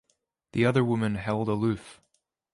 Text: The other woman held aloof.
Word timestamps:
The 0.53 0.65
other 0.65 0.83
woman 0.83 1.13
held 1.13 1.47
aloof. 1.47 2.01